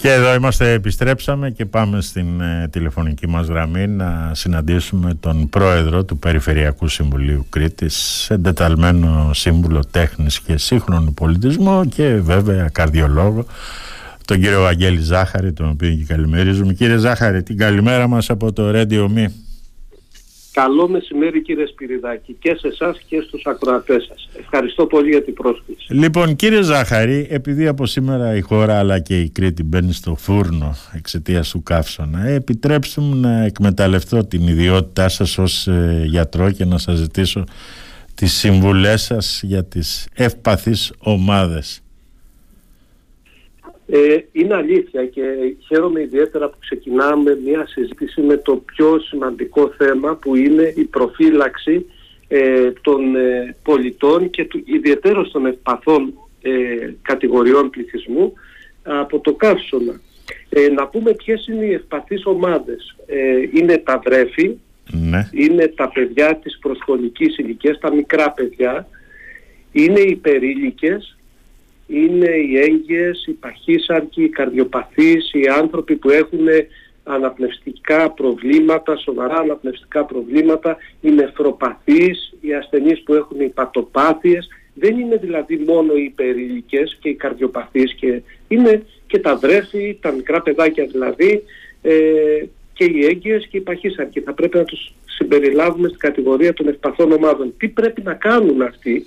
Και 0.00 0.12
εδώ 0.12 0.34
είμαστε, 0.34 0.72
επιστρέψαμε 0.72 1.50
και 1.50 1.64
πάμε 1.64 2.00
στην 2.00 2.40
ε, 2.40 2.68
τηλεφωνική 2.70 3.28
μας 3.28 3.46
γραμμή 3.46 3.86
να 3.86 4.30
συναντήσουμε 4.34 5.14
τον 5.20 5.48
πρόεδρο 5.48 6.04
του 6.04 6.18
Περιφερειακού 6.18 6.88
Συμβουλίου 6.88 7.46
Κρήτης, 7.50 8.26
εντεταλμένο 8.30 9.30
σύμβουλο 9.34 9.84
τέχνης 9.90 10.40
και 10.40 10.56
σύγχρονου 10.56 11.14
πολιτισμού 11.14 11.84
και 11.84 12.14
βέβαια 12.14 12.68
καρδιολόγο, 12.68 13.44
τον 14.24 14.40
κύριο 14.40 14.64
Αγγέλη 14.64 15.00
Ζάχαρη, 15.00 15.52
τον 15.52 15.68
οποίο 15.68 15.90
και 15.90 16.04
καλημερίζουμε. 16.04 16.72
Κύριε 16.72 16.96
Ζάχαρη, 16.96 17.42
την 17.42 17.56
καλημέρα 17.56 18.08
μας 18.08 18.30
από 18.30 18.52
το 18.52 18.70
Radio 18.74 19.06
Me. 19.16 19.26
Καλό 20.52 20.88
μεσημέρι 20.88 21.42
κύριε 21.42 21.66
Σπυριδάκη 21.66 22.36
και 22.38 22.54
σε 22.54 22.68
εσάς 22.68 23.00
και 23.06 23.20
στους 23.26 23.42
ακροατές 23.46 24.04
σας. 24.08 24.28
Ευχαριστώ 24.38 24.86
πολύ 24.86 25.08
για 25.10 25.22
την 25.22 25.34
πρόσκληση. 25.34 25.94
Λοιπόν 25.94 26.36
κύριε 26.36 26.62
Ζάχαρη, 26.62 27.26
επειδή 27.30 27.66
από 27.66 27.86
σήμερα 27.86 28.36
η 28.36 28.40
χώρα 28.40 28.78
αλλά 28.78 28.98
και 28.98 29.20
η 29.20 29.30
Κρήτη 29.30 29.62
μπαίνει 29.62 29.92
στο 29.92 30.14
φούρνο 30.14 30.76
εξαιτίας 30.94 31.50
του 31.50 31.62
καύσωνα, 31.62 32.26
επιτρέψτε 32.26 33.00
μου 33.00 33.14
να 33.14 33.44
εκμεταλλευτώ 33.44 34.26
την 34.26 34.48
ιδιότητά 34.48 35.08
σας 35.08 35.38
ως 35.38 35.66
ε, 35.66 36.02
γιατρό 36.06 36.50
και 36.50 36.64
να 36.64 36.78
σας 36.78 36.96
ζητήσω 36.96 37.44
τις 38.14 38.32
συμβουλές 38.32 39.02
σας 39.02 39.40
για 39.42 39.64
τις 39.64 40.08
ευπαθείς 40.14 40.92
ομάδες. 40.98 41.82
Ε, 43.92 44.18
είναι 44.32 44.54
αλήθεια 44.54 45.06
και 45.06 45.22
χαίρομαι 45.66 46.00
ιδιαίτερα 46.00 46.48
που 46.48 46.56
ξεκινάμε 46.60 47.38
μια 47.44 47.66
συζήτηση 47.66 48.20
με 48.20 48.36
το 48.36 48.56
πιο 48.56 48.98
σημαντικό 48.98 49.74
θέμα 49.76 50.14
που 50.16 50.36
είναι 50.36 50.72
η 50.76 50.84
προφύλαξη 50.84 51.86
ε, 52.32 52.72
των 52.80 53.16
ε, 53.16 53.56
πολιτών 53.62 54.30
και 54.30 54.44
του, 54.44 54.62
ιδιαίτερα 54.64 55.22
των 55.22 55.46
ευπαθών 55.46 56.14
ε, 56.42 56.50
κατηγοριών 57.02 57.70
πληθυσμού 57.70 58.32
από 58.82 59.18
το 59.18 59.34
καύσωνα. 59.34 60.00
να 60.76 60.86
πούμε 60.86 61.12
ποιες 61.12 61.46
είναι 61.46 61.64
οι 61.64 61.72
ευπαθείς 61.72 62.26
ομάδες. 62.26 62.96
είναι 63.52 63.76
τα 63.78 64.02
βρέφη, 64.04 64.58
ναι. 64.90 65.28
είναι 65.32 65.66
τα 65.66 65.88
παιδιά 65.88 66.36
της 66.36 66.58
προσχολικής 66.58 67.36
ηλικίας, 67.36 67.78
τα 67.78 67.94
μικρά 67.94 68.30
παιδιά, 68.30 68.88
είναι 69.72 70.00
οι 70.00 70.16
περίλικες, 70.16 71.16
είναι 71.90 72.30
οι 72.30 72.58
έγκυες, 72.58 73.26
οι 73.26 73.32
παχύσαρκοι, 73.32 74.22
οι 74.22 74.28
καρδιοπαθείς, 74.28 75.32
οι 75.32 75.48
άνθρωποι 75.58 75.96
που 75.96 76.10
έχουν 76.10 76.46
αναπνευστικά 77.04 78.10
προβλήματα, 78.10 78.96
σοβαρά 78.96 79.36
αναπνευστικά 79.36 80.04
προβλήματα, 80.04 80.76
οι 81.00 81.10
νεφροπαθείς, 81.10 82.34
οι 82.40 82.54
ασθενείς 82.54 83.02
που 83.02 83.14
έχουν 83.14 83.40
υπατοπάθειες. 83.40 84.48
Δεν 84.74 84.98
είναι 84.98 85.16
δηλαδή 85.16 85.56
μόνο 85.56 85.94
οι 85.94 86.02
υπερήλικες 86.02 86.98
και 87.00 87.08
οι 87.08 87.14
καρδιοπαθείς 87.14 87.94
και 87.94 88.22
είναι 88.48 88.82
και 89.06 89.18
τα 89.18 89.36
βρέφη, 89.36 89.98
τα 90.00 90.12
μικρά 90.12 90.42
παιδάκια 90.42 90.86
δηλαδή 90.86 91.42
ε, 91.82 91.92
και 92.72 92.84
οι 92.84 93.04
έγκυες 93.04 93.46
και 93.46 93.56
οι 93.56 93.60
παχύσαρκοι. 93.60 94.20
Θα 94.20 94.32
πρέπει 94.32 94.56
να 94.56 94.64
τους 94.64 94.92
συμπεριλάβουμε 95.04 95.88
στην 95.88 96.00
κατηγορία 96.00 96.52
των 96.52 96.68
ευπαθών 96.68 97.12
ομάδων. 97.12 97.54
Τι 97.58 97.68
πρέπει 97.68 98.02
να 98.02 98.14
κάνουν 98.14 98.62
αυτοί; 98.62 99.06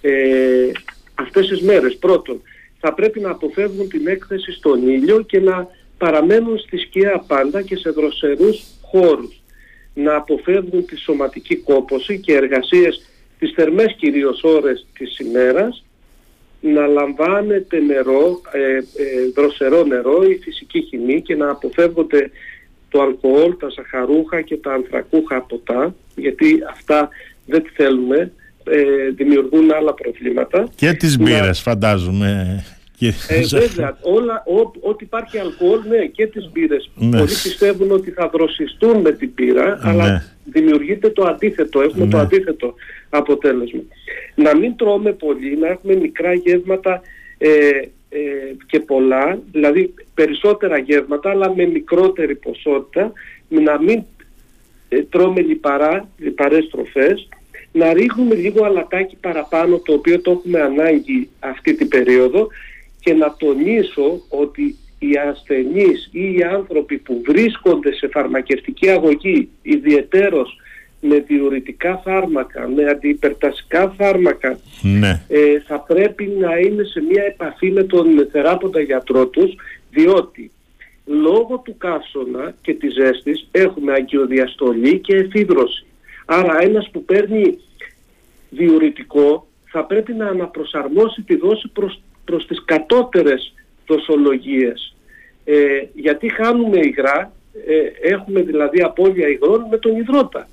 Ε, 0.00 0.70
αυτές 1.20 1.48
τις 1.48 1.60
μέρες. 1.60 1.96
Πρώτον, 1.96 2.42
θα 2.80 2.94
πρέπει 2.94 3.20
να 3.20 3.30
αποφεύγουν 3.30 3.88
την 3.88 4.06
έκθεση 4.06 4.52
στον 4.52 4.88
ήλιο 4.88 5.20
και 5.22 5.40
να 5.40 5.68
παραμένουν 5.98 6.58
στη 6.58 6.76
σκιά 6.78 7.24
πάντα 7.26 7.62
και 7.62 7.76
σε 7.76 7.90
δροσερούς 7.90 8.62
χώρους. 8.82 9.42
Να 9.94 10.14
αποφεύγουν 10.14 10.84
τη 10.84 10.96
σωματική 10.96 11.56
κόπωση 11.56 12.20
και 12.20 12.34
εργασίες 12.34 13.10
τις 13.38 13.52
θερμές 13.54 13.94
κυρίως 13.98 14.42
ώρες 14.42 14.86
της 14.98 15.18
ημέρας, 15.18 15.84
να 16.60 16.86
λαμβάνετε 16.86 17.78
νερό, 17.78 18.40
ε, 18.52 18.76
ε, 18.76 18.82
δροσερό 19.34 19.84
νερό 19.84 20.22
ή 20.22 20.38
φυσική 20.42 20.80
χυμή 20.80 21.22
και 21.22 21.36
να 21.36 21.50
αποφεύγονται 21.50 22.30
το 22.88 23.02
αλκοόλ, 23.02 23.56
τα 23.56 23.70
σαχαρούχα 23.70 24.40
και 24.40 24.56
τα 24.56 24.72
ανθρακούχα 24.72 25.40
ποτά, 25.40 25.94
γιατί 26.16 26.58
αυτά 26.70 27.08
δεν 27.46 27.64
θέλουμε 27.74 28.32
ε, 28.64 29.10
δημιουργούν 29.14 29.72
άλλα 29.72 29.94
προβλήματα. 29.94 30.68
Και 30.74 30.92
τις 30.92 31.18
μπύρες 31.18 31.60
φαντάζομαι. 31.60 32.64
Ε, 33.28 33.40
βέβαια, 33.40 33.98
όλα, 34.02 34.42
ό,τι 34.80 35.04
υπάρχει 35.04 35.38
αλκοόλ, 35.38 35.80
ναι, 35.88 36.06
και 36.06 36.26
τις 36.26 36.50
μπύρες. 36.52 36.90
Ναι. 36.94 37.18
Πολλοί 37.18 37.32
πιστεύουν 37.42 37.90
ότι 37.90 38.10
θα 38.10 38.28
δροσιστούν 38.28 39.00
με 39.00 39.12
την 39.12 39.34
πύρα, 39.34 39.64
ναι. 39.64 39.78
αλλά 39.82 40.24
δημιουργείται 40.44 41.10
το 41.10 41.24
αντίθετο, 41.24 41.80
έχουμε 41.80 42.06
το 42.06 42.16
ναι. 42.16 42.22
αντίθετο 42.22 42.74
αποτέλεσμα. 43.10 43.80
Να 44.34 44.56
μην 44.56 44.76
τρώμε 44.76 45.12
πολύ, 45.12 45.56
να 45.58 45.68
έχουμε 45.68 45.94
μικρά 45.94 46.32
γεύματα 46.32 47.00
ε, 47.38 47.48
ε, 48.08 48.20
και 48.66 48.80
πολλά, 48.80 49.38
δηλαδή 49.52 49.94
περισσότερα 50.14 50.78
γεύματα, 50.78 51.30
αλλά 51.30 51.54
με 51.54 51.66
μικρότερη 51.66 52.34
ποσότητα, 52.34 53.12
να 53.48 53.82
μην 53.82 54.02
ε, 54.88 55.02
τρώμε 55.02 55.40
λιπαρά, 55.40 56.08
λιπαρές 56.18 56.68
τροφές, 56.70 57.28
να 57.72 57.92
ρίχνουμε 57.92 58.34
λίγο 58.34 58.64
αλατάκι 58.64 59.16
παραπάνω 59.20 59.78
το 59.78 59.92
οποίο 59.92 60.20
το 60.20 60.30
έχουμε 60.30 60.60
ανάγκη 60.60 61.28
αυτή 61.40 61.74
την 61.74 61.88
περίοδο 61.88 62.48
και 63.00 63.14
να 63.14 63.34
τονίσω 63.38 64.22
ότι 64.28 64.76
οι 64.98 65.16
ασθενείς 65.16 66.08
ή 66.12 66.34
οι 66.34 66.42
άνθρωποι 66.42 66.98
που 66.98 67.22
βρίσκονται 67.26 67.92
σε 67.92 68.08
φαρμακευτική 68.08 68.88
αγωγή 68.88 69.48
ιδιαιτέρως 69.62 70.56
με 71.00 71.18
διουρητικά 71.18 72.00
φάρμακα, 72.04 72.68
με 72.68 72.84
αντιυπερτασικά 72.84 73.94
φάρμακα 73.98 74.58
ναι. 74.82 75.22
ε, 75.28 75.60
θα 75.66 75.78
πρέπει 75.80 76.32
να 76.40 76.58
είναι 76.58 76.84
σε 76.84 77.00
μια 77.00 77.22
επαφή 77.22 77.70
με 77.70 77.82
τον 77.82 78.28
θεράποντα 78.32 78.80
γιατρό 78.80 79.26
τους 79.26 79.54
διότι 79.90 80.50
λόγω 81.06 81.62
του 81.64 81.76
καύσωνα 81.78 82.54
και 82.62 82.74
της 82.74 82.92
ζέστης 82.92 83.48
έχουμε 83.50 83.92
αγκιοδιαστολή 83.92 84.98
και 84.98 85.16
εφίδρωση. 85.16 85.84
Άρα 86.32 86.62
ένας 86.62 86.90
που 86.92 87.04
παίρνει 87.04 87.58
διουρητικό 88.50 89.46
θα 89.64 89.84
πρέπει 89.84 90.12
να 90.12 90.26
αναπροσαρμόσει 90.26 91.22
τη 91.22 91.36
δόση 91.36 91.68
προς, 91.68 92.02
προς 92.24 92.46
τις 92.46 92.64
κατώτερες 92.64 93.54
δοσολογίες. 93.86 94.94
Ε, 95.44 95.56
γιατί 95.94 96.28
χάνουμε 96.28 96.78
υγρά, 96.78 97.32
ε, 97.66 98.08
έχουμε 98.12 98.42
δηλαδή 98.42 98.82
απώλεια 98.82 99.28
υγρών 99.28 99.66
με 99.70 99.78
τον 99.78 99.96
υδρότα. 99.96 100.48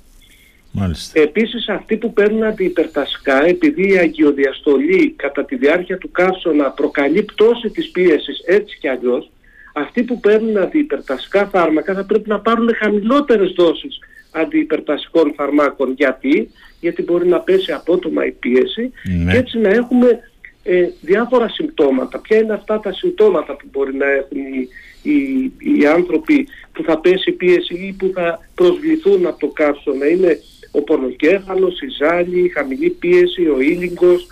Μάλιστα. 0.72 1.20
Επίσης 1.20 1.68
αυτοί 1.68 1.96
που 1.96 2.12
παίρνουν 2.12 2.44
αντιυπερτασικά 2.44 3.44
επειδή 3.44 3.92
η 3.92 3.98
αγκιοδιαστολή 3.98 5.14
κατά 5.16 5.44
τη 5.44 5.56
διάρκεια 5.56 5.98
του 5.98 6.10
καύσωνα 6.10 6.70
προκαλεί 6.70 7.22
πτώση 7.22 7.70
της 7.70 7.90
πίεσης 7.90 8.42
έτσι 8.46 8.78
κι 8.78 8.88
αλλιώς 8.88 9.30
αυτοί 9.72 10.02
που 10.02 10.20
παίρνουν 10.20 10.56
αντιυπερτασικά 10.56 11.46
φάρμακα 11.46 11.94
θα 11.94 12.04
πρέπει 12.04 12.28
να 12.28 12.40
πάρουν 12.40 12.74
χαμηλότερες 12.74 13.52
δόσεις 13.56 13.98
αντιυπερτασικών 14.40 15.32
φαρμάκων. 15.36 15.92
Γιατί, 15.96 16.50
Γιατί 16.80 17.02
μπορεί 17.02 17.26
να 17.26 17.40
πέσει 17.40 17.72
απότομα 17.72 18.26
η 18.26 18.30
πίεση 18.30 18.92
ναι. 19.02 19.32
και 19.32 19.38
έτσι 19.38 19.58
να 19.58 19.68
έχουμε 19.68 20.20
ε, 20.62 20.88
διάφορα 21.00 21.48
συμπτώματα. 21.48 22.18
Ποια 22.18 22.36
είναι 22.36 22.52
αυτά 22.52 22.80
τα 22.80 22.92
συμπτώματα 22.92 23.56
που 23.56 23.66
μπορεί 23.72 23.94
να 23.94 24.06
έχουν 24.10 24.38
οι, 24.38 24.68
οι, 25.02 25.52
οι 25.58 25.86
άνθρωποι 25.86 26.48
που 26.72 26.82
θα 26.82 26.98
πέσει 26.98 27.30
η 27.30 27.32
πίεση 27.32 27.74
ή 27.74 27.94
που 27.98 28.10
θα 28.14 28.48
προσβληθούν 28.54 29.26
από 29.26 29.38
το 29.38 29.46
καύσωνα; 29.46 30.06
Είναι 30.08 30.38
ο 30.70 30.82
πονοκέφαλος, 30.82 31.80
η 31.80 31.86
ζάλη, 31.98 32.44
η 32.44 32.48
χαμηλή 32.48 32.90
πίεση, 32.90 33.48
ο 33.48 33.60
ήλιγκος, 33.60 34.26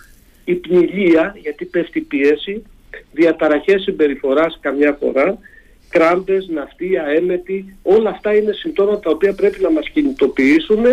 η 0.45 0.55
πνηλία 0.55 1.37
γιατί 1.43 1.65
πέφτει 1.65 1.99
η 1.99 2.03
πίεση, 2.03 2.63
διαταραχές 3.13 3.83
συμπεριφοράς 3.83 4.59
καμιά 4.61 4.97
φορά 5.01 5.39
κράμπες, 5.89 6.49
ναυτία, 6.49 7.05
έμετη, 7.17 7.77
όλα 7.83 8.11
αυτά 8.11 8.35
είναι 8.35 8.53
συμπτώματα 8.53 9.01
τα 9.01 9.11
οποία 9.11 9.35
πρέπει 9.35 9.63
να 9.63 9.71
μας 9.71 9.89
κινητοποιήσουν 9.89 10.85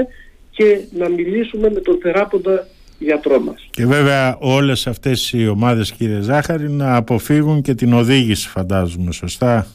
και 0.51 0.79
να 0.91 1.09
μιλήσουμε 1.09 1.69
με 1.69 1.79
τον 1.79 1.97
θεράποντα 2.01 2.67
γιατρό 2.99 3.39
μας. 3.39 3.67
Και 3.69 3.85
βέβαια 3.85 4.37
όλες 4.39 4.87
αυτές 4.87 5.33
οι 5.33 5.47
ομάδες 5.47 5.91
κύριε 5.91 6.19
Ζάχαρη 6.19 6.69
να 6.69 6.95
αποφύγουν 6.95 7.61
και 7.61 7.73
την 7.73 7.93
οδήγηση 7.93 8.49
φαντάζομαι, 8.49 9.11
σωστά; 9.11 9.67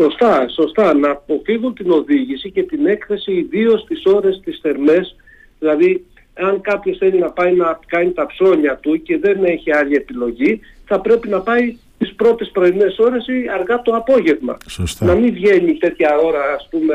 Σωστά, 0.00 0.48
σωστά. 0.48 0.94
Να 0.94 1.10
αποφύγουν 1.10 1.74
την 1.74 1.90
οδήγηση 1.90 2.50
και 2.50 2.62
την 2.62 2.86
έκθεση 2.86 3.32
ιδίως 3.32 3.80
στις 3.80 4.02
ώρες 4.04 4.40
τις 4.44 4.58
θερμές, 4.62 5.16
δηλαδή 5.58 6.04
αν 6.34 6.60
κάποιος 6.60 6.98
θέλει 6.98 7.18
να 7.18 7.30
πάει 7.30 7.54
να 7.54 7.78
κάνει 7.86 8.12
τα 8.12 8.26
ψώνια 8.26 8.76
του 8.76 9.02
και 9.02 9.18
δεν 9.18 9.44
έχει 9.44 9.72
άλλη 9.72 9.94
επιλογή, 9.94 10.60
θα 10.84 11.00
πρέπει 11.00 11.28
να 11.28 11.40
πάει 11.40 11.76
τις 12.00 12.14
πρώτες 12.14 12.50
πρωινές 12.50 12.98
ώρες 12.98 13.26
ή 13.26 13.48
αργά 13.58 13.82
το 13.82 13.92
απόγευμα. 13.92 14.56
Σωστά. 14.66 15.04
Να 15.04 15.14
μην 15.14 15.32
βγαίνει 15.32 15.74
τέτοια 15.74 16.16
ώρα 16.24 16.42
ας 16.56 16.68
πούμε 16.70 16.94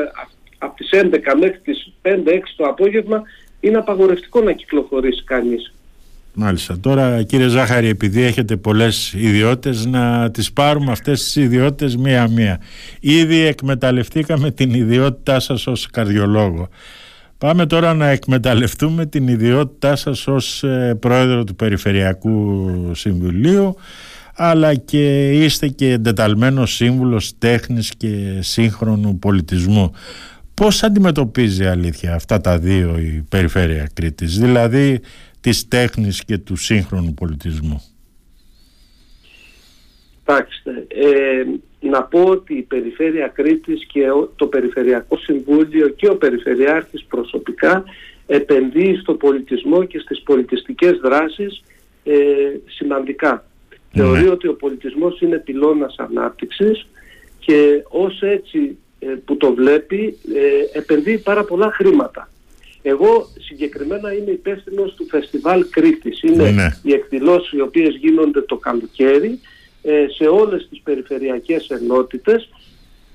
από 0.58 0.76
τις 0.76 0.88
11 0.92 1.34
μέχρι 1.40 1.58
τις 1.64 1.92
5-6 2.02 2.54
το 2.56 2.64
απόγευμα 2.64 3.22
είναι 3.60 3.78
απαγορευτικό 3.78 4.40
να 4.40 4.52
κυκλοφορήσει 4.52 5.24
κανείς. 5.24 5.72
Μάλιστα. 6.34 6.80
Τώρα 6.80 7.22
κύριε 7.22 7.48
Ζάχαρη 7.48 7.88
επειδή 7.88 8.22
έχετε 8.22 8.56
πολλές 8.56 9.12
ιδιότητες 9.12 9.86
να 9.86 10.30
τις 10.30 10.52
πάρουμε 10.52 10.92
αυτές 10.92 11.22
τις 11.22 11.36
ιδιότητες 11.36 11.96
μία-μία. 11.96 12.60
Ήδη 13.00 13.40
εκμεταλλευτήκαμε 13.40 14.50
την 14.50 14.74
ιδιότητά 14.74 15.40
σας 15.40 15.66
ως 15.66 15.86
καρδιολόγο. 15.86 16.68
Πάμε 17.38 17.66
τώρα 17.66 17.94
να 17.94 18.08
εκμεταλλευτούμε 18.08 19.06
την 19.06 19.28
ιδιότητά 19.28 19.96
σας 19.96 20.26
ως 20.26 20.62
ε, 20.62 20.96
πρόεδρο 21.00 21.44
του 21.44 21.54
Περιφερειακού 21.54 22.90
Συμβουλίου 22.94 23.76
αλλά 24.36 24.74
και 24.74 25.32
είστε 25.32 25.68
και 25.68 25.92
εντεταλμένος 25.92 26.74
σύμβουλος 26.74 27.38
τέχνης 27.38 27.96
και 27.96 28.38
σύγχρονου 28.40 29.18
πολιτισμού. 29.18 29.92
Πώς 30.54 30.82
αντιμετωπίζει 30.82 31.66
αλήθεια 31.66 32.14
αυτά 32.14 32.40
τα 32.40 32.58
δύο 32.58 32.98
η 32.98 33.26
περιφέρεια 33.28 33.88
Κρήτης, 33.94 34.38
δηλαδή 34.38 35.00
της 35.40 35.68
τέχνης 35.68 36.24
και 36.24 36.38
του 36.38 36.56
σύγχρονου 36.56 37.14
πολιτισμού; 37.14 37.82
Κοιτάξτε, 40.26 40.86
ε, 40.88 41.44
να 41.88 42.02
πω 42.02 42.22
ότι 42.22 42.54
η 42.54 42.62
Περιφέρεια 42.62 43.28
Κρήτης 43.28 43.86
και 43.86 44.02
το 44.36 44.46
Περιφερειακό 44.46 45.16
Συμβούλιο 45.16 45.88
και 45.88 46.08
ο 46.08 46.16
Περιφερειάρχης 46.16 47.04
προσωπικά 47.04 47.84
επενδύει 48.26 48.96
στο 48.96 49.14
πολιτισμό 49.14 49.84
και 49.84 49.98
στις 49.98 50.22
πολιτιστικές 50.22 50.98
δράσεις 51.02 51.62
ε, 52.04 52.14
σημαντικά. 52.66 53.44
Ναι. 53.96 54.02
Θεωρεί 54.02 54.28
ότι 54.28 54.48
ο 54.48 54.54
πολιτισμός 54.54 55.20
είναι 55.20 55.38
πυλώνας 55.38 55.94
ανάπτυξης 55.98 56.86
και 57.38 57.82
ως 57.88 58.22
έτσι 58.22 58.78
ε, 58.98 59.06
που 59.06 59.36
το 59.36 59.54
βλέπει 59.54 60.18
ε, 60.34 60.78
επενδύει 60.78 61.18
πάρα 61.18 61.44
πολλά 61.44 61.70
χρήματα. 61.72 62.28
Εγώ 62.82 63.28
συγκεκριμένα 63.38 64.12
είμαι 64.12 64.30
υπεύθυνο 64.30 64.82
του 64.82 65.06
Φεστιβάλ 65.08 65.64
Κρήτης. 65.70 66.22
Είναι 66.22 66.50
ναι. 66.50 66.68
οι 66.82 66.92
εκδηλώσεις 66.92 67.52
οι 67.52 67.60
οποίες 67.60 67.96
γίνονται 67.96 68.42
το 68.42 68.56
καλοκαίρι 68.56 69.40
ε, 69.82 70.06
σε 70.08 70.24
όλες 70.24 70.66
τις 70.70 70.80
περιφερειακές 70.84 71.68
ενότητες 71.68 72.48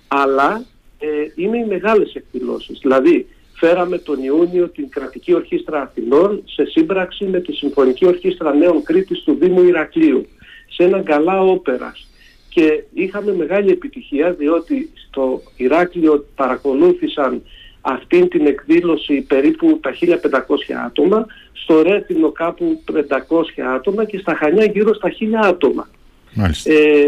αλλά 0.07 0.65
ε, 0.99 1.07
είναι 1.35 1.57
οι 1.57 1.65
μεγάλες 1.65 2.13
εκδηλώσεις. 2.13 2.79
Δηλαδή 2.81 3.27
φέραμε 3.53 3.97
τον 3.97 4.23
Ιούνιο 4.23 4.69
την 4.69 4.89
Κρατική 4.89 5.33
Ορχήστρα 5.33 5.81
Αθηνών 5.81 6.43
σε 6.45 6.65
σύμπραξη 6.65 7.25
με 7.25 7.39
τη 7.39 7.51
Συμφωνική 7.53 8.05
Ορχήστρα 8.05 8.53
Νέων 8.53 8.83
Κρήτης 8.83 9.19
του 9.19 9.37
Δήμου 9.39 9.63
Ηρακλείου 9.63 10.27
σε 10.73 10.83
ένα 10.83 11.01
καλά 11.01 11.41
όπερας 11.41 12.07
και 12.49 12.83
είχαμε 12.93 13.33
μεγάλη 13.33 13.71
επιτυχία 13.71 14.31
διότι 14.31 14.89
στο 15.07 15.41
Ηράκλειο 15.55 16.25
παρακολούθησαν 16.35 17.41
αυτήν 17.81 18.27
την 18.27 18.45
εκδήλωση 18.45 19.21
περίπου 19.21 19.79
τα 19.81 19.91
1500 19.91 20.15
άτομα, 20.85 21.25
στο 21.53 21.81
Ρέθινο 21.81 22.31
κάπου 22.31 22.83
500 22.93 22.95
άτομα 23.75 24.05
και 24.05 24.17
στα 24.17 24.35
Χανιά 24.35 24.65
γύρω 24.65 24.93
στα 24.93 25.09
1000 25.09 25.13
άτομα. 25.43 25.89
Ε, 26.63 27.07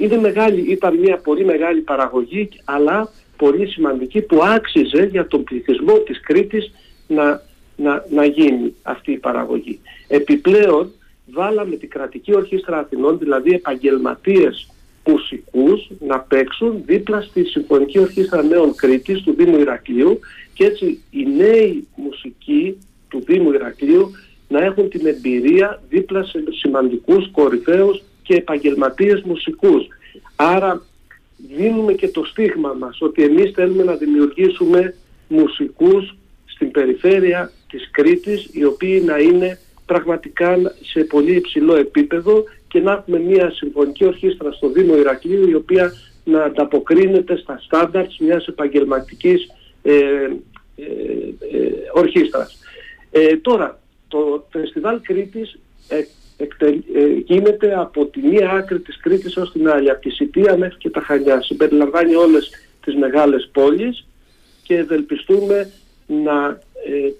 είναι 0.00 0.16
μεγάλη, 0.16 0.60
ήταν 0.60 0.98
μια 0.98 1.16
πολύ 1.16 1.44
μεγάλη 1.44 1.80
παραγωγή 1.80 2.48
αλλά 2.64 3.10
πολύ 3.36 3.66
σημαντική 3.66 4.20
που 4.20 4.40
άξιζε 4.42 5.08
για 5.10 5.26
τον 5.26 5.44
πληθυσμό 5.44 5.92
της 5.98 6.20
Κρήτης 6.20 6.72
να, 7.06 7.42
να, 7.76 8.04
να 8.10 8.24
γίνει 8.24 8.74
αυτή 8.82 9.12
η 9.12 9.18
παραγωγή. 9.18 9.80
Επιπλέον 10.08 10.92
βάλαμε 11.32 11.76
την 11.76 11.88
κρατική 11.88 12.34
ορχήστρα 12.34 12.78
Αθηνών, 12.78 13.18
δηλαδή 13.18 13.52
επαγγελματίες 13.52 14.70
μουσικούς 15.06 15.90
να 15.98 16.18
παίξουν 16.18 16.82
δίπλα 16.86 17.20
στη 17.20 17.44
Συμφωνική 17.44 17.98
Ορχήστρα 17.98 18.42
Νέων 18.42 18.74
Κρήτης 18.74 19.22
του 19.22 19.34
Δήμου 19.34 19.58
Ηρακλείου 19.58 20.18
και 20.52 20.64
έτσι 20.64 21.02
οι 21.10 21.26
νέοι 21.26 21.86
μουσικοί 21.96 22.78
του 23.08 23.22
Δήμου 23.26 23.52
Ηρακλείου 23.52 24.10
να 24.48 24.64
έχουν 24.64 24.88
την 24.88 25.06
εμπειρία 25.06 25.82
δίπλα 25.88 26.24
σε 26.24 26.44
σημαντικούς 26.50 27.30
κορυφαίους 27.30 28.02
και 28.22 28.34
επαγγελματίες 28.34 29.22
μουσικούς. 29.22 29.86
Άρα 30.36 30.82
δίνουμε 31.56 31.92
και 31.92 32.08
το 32.08 32.24
στίγμα 32.24 32.72
μας 32.72 33.00
ότι 33.00 33.22
εμείς 33.22 33.50
θέλουμε 33.54 33.82
να 33.82 33.94
δημιουργήσουμε 33.94 34.94
μουσικούς 35.28 36.16
στην 36.44 36.70
περιφέρεια 36.70 37.52
της 37.68 37.90
Κρήτης 37.90 38.48
οι 38.52 38.64
οποίοι 38.64 39.02
να 39.06 39.18
είναι 39.18 39.58
πραγματικά 39.86 40.56
σε 40.82 41.04
πολύ 41.04 41.34
υψηλό 41.34 41.76
επίπεδο 41.76 42.44
και 42.68 42.80
να 42.80 42.92
έχουμε 42.92 43.18
μια 43.18 43.50
συμφωνική 43.50 44.04
ορχήστρα 44.04 44.52
στο 44.52 44.68
Δήμο 44.68 44.96
Ηρακλείου 44.96 45.48
η 45.48 45.54
οποία 45.54 45.92
να 46.24 46.42
ανταποκρίνεται 46.42 47.36
στα 47.36 47.58
στάνταρτς 47.62 48.18
μιας 48.18 48.46
επαγγελματικής 48.46 49.50
ε, 49.82 49.94
ε, 49.94 50.02
ε 50.76 51.72
ορχήστρας. 51.92 52.58
Ε, 53.10 53.36
τώρα, 53.36 53.80
το 54.08 54.46
Φεστιβάλ 54.50 55.00
Κρήτης 55.00 55.58
γίνεται 57.24 57.74
από 57.78 58.04
τη 58.06 58.20
μία 58.20 58.50
άκρη 58.50 58.80
της 58.80 59.00
Κρήτης 59.00 59.36
ως 59.36 59.52
την 59.52 59.68
άλλη, 59.68 59.90
από 59.90 60.00
τη 60.00 60.10
Σιτία 60.10 60.56
μέχρι 60.56 60.76
και 60.78 60.90
τα 60.90 61.00
Χανιά. 61.00 61.42
Συμπεριλαμβάνει 61.42 62.14
όλες 62.14 62.50
τις 62.84 62.94
μεγάλες 62.94 63.48
πόλεις 63.52 64.06
και 64.62 64.76
ευελπιστούμε 64.76 65.70
να 66.06 66.48
ε, 66.48 66.65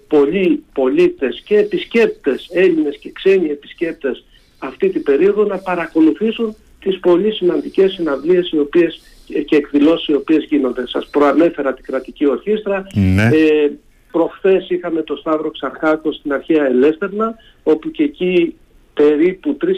πολλοί 0.09 0.65
πολίτες 0.73 1.43
και 1.45 1.59
επισκέπτες, 1.59 2.49
Έλληνες 2.53 2.99
και 2.99 3.13
ξένοι 3.13 3.49
επισκέπτες 3.49 4.25
αυτή 4.59 4.89
την 4.89 5.03
περίοδο 5.03 5.45
να 5.45 5.59
παρακολουθήσουν 5.59 6.57
τις 6.81 7.01
πολύ 7.01 7.33
σημαντικές 7.33 7.93
συναυλίες 7.93 8.51
οι 8.51 8.59
οποίες, 8.59 9.01
και 9.47 9.57
εκδηλώσεις 9.57 10.07
οι 10.07 10.15
οποίες 10.15 10.45
γίνονται. 10.45 10.87
Σας 10.87 11.09
προανέφερα 11.11 11.75
την 11.75 11.85
κρατική 11.85 12.27
ορχήστρα. 12.27 12.87
Ναι. 12.95 13.23
Ε, 13.23 13.71
προχθές 14.11 14.69
είχαμε 14.69 15.03
το 15.03 15.17
Σταύρο 15.17 15.51
Ξαρχάκο 15.51 16.13
στην 16.13 16.33
αρχαία 16.33 16.67
Ελέστερνα 16.67 17.35
όπου 17.63 17.91
και 17.91 18.03
εκεί 18.03 18.55
περίπου 18.95 19.57
3.000 19.61 19.69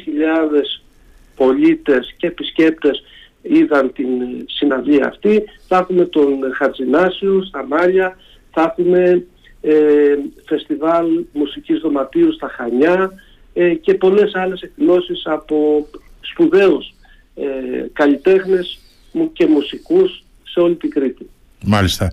πολίτες 1.37 2.14
και 2.17 2.26
επισκέπτες 2.26 3.02
είδαν 3.43 3.93
την 3.93 4.08
συναυλία 4.46 5.06
αυτή. 5.06 5.43
Θα 5.67 5.76
έχουμε 5.76 6.05
τον 6.05 6.38
Χατζινάσιου 6.55 7.44
στα 7.44 7.67
Μάλια, 7.67 8.17
θα 8.50 8.62
έχουμε 8.62 9.00
ε, 9.08 9.23
φεστιβάλ 10.45 11.07
μουσικής 11.33 11.79
δωματίου 11.79 12.33
στα 12.33 12.49
Χανιά 12.49 13.13
ε, 13.53 13.75
και 13.75 13.95
πολλές 13.95 14.35
άλλες 14.35 14.61
εκδηλώσεις 14.61 15.23
από 15.27 15.87
σπουδαίους 16.21 16.95
ε, 17.35 17.45
καλλιτέχνες 17.93 18.79
και 19.33 19.47
μουσικούς 19.47 20.25
σε 20.43 20.61
όλη 20.61 20.75
την 20.75 20.91
Κρήτη. 20.91 21.31
Μάλιστα. 21.65 22.13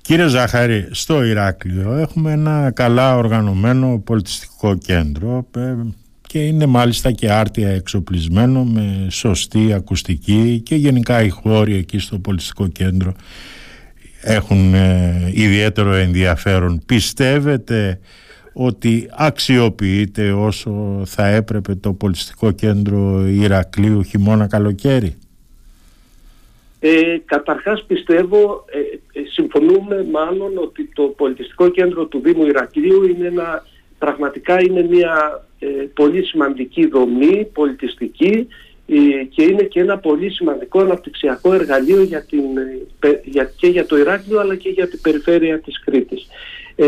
Κύριε 0.00 0.26
Ζαχαρή, 0.26 0.88
στο 0.90 1.24
Ηράκλειο 1.24 1.92
έχουμε 1.92 2.32
ένα 2.32 2.70
καλά 2.74 3.16
οργανωμένο 3.16 4.02
πολιτιστικό 4.04 4.78
κέντρο 4.78 5.46
ε, 5.56 5.74
και 6.26 6.38
είναι 6.38 6.66
μάλιστα 6.66 7.12
και 7.12 7.30
άρτια 7.30 7.68
εξοπλισμένο 7.68 8.64
με 8.64 9.06
σωστή 9.10 9.72
ακουστική 9.72 10.60
και 10.64 10.74
γενικά 10.74 11.22
οι 11.22 11.28
χώροι 11.28 11.74
εκεί 11.74 11.98
στο 11.98 12.18
πολιτιστικό 12.18 12.68
κέντρο 12.68 13.14
έχουν 14.22 14.74
ε, 14.74 15.30
ιδιαίτερο 15.34 15.92
ενδιαφέρον. 15.92 16.82
Πιστεύετε 16.86 18.00
ότι 18.52 19.08
αξιοποιείται 19.16 20.32
όσο 20.32 21.02
θα 21.06 21.26
έπρεπε 21.26 21.74
το 21.74 21.92
πολιτιστικό 21.92 22.52
κέντρο 22.52 23.26
Ηρακλείου 23.26 24.02
χειμώνα 24.02 24.46
καλοκαίρι; 24.46 25.16
Ε, 26.80 27.16
καταρχάς 27.24 27.84
πιστεύω, 27.84 28.64
ε, 28.70 29.20
ε, 29.20 29.24
συμφωνούμε 29.26 30.06
μάλλον 30.12 30.58
ότι 30.58 30.90
το 30.94 31.02
πολιτιστικό 31.02 31.68
κέντρο 31.68 32.06
του 32.06 32.20
Δήμου 32.24 32.46
Ηρακλείου 32.46 33.04
είναι 33.04 33.26
ένα, 33.26 33.64
πραγματικά 33.98 34.62
είναι 34.62 34.82
μια 34.82 35.44
ε, 35.58 35.66
πολύ 35.94 36.24
σημαντική 36.24 36.86
δομή 36.86 37.44
πολιτιστική 37.52 38.46
και 39.28 39.42
είναι 39.42 39.62
και 39.62 39.80
ένα 39.80 39.98
πολύ 39.98 40.30
σημαντικό 40.30 40.80
αναπτυξιακό 40.80 41.52
εργαλείο 41.52 42.02
για 42.02 42.24
την, 42.24 42.42
για, 43.24 43.52
και 43.56 43.66
για 43.66 43.86
το 43.86 43.98
Ηράκλειο 43.98 44.40
αλλά 44.40 44.56
και 44.56 44.68
για 44.68 44.88
την 44.88 45.00
περιφέρεια 45.00 45.60
της 45.60 45.80
Κρήτης. 45.84 46.26
Ε, 46.76 46.86